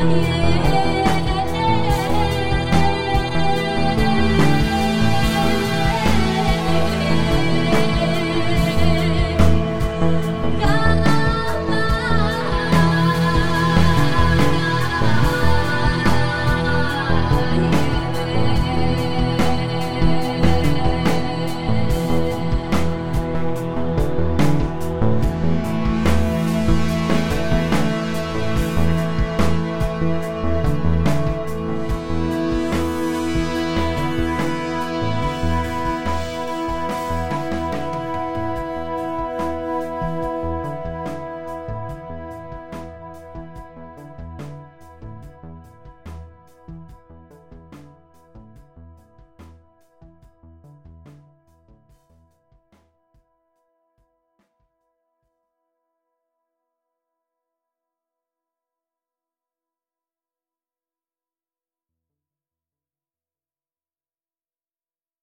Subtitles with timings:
[0.00, 0.59] Yeah.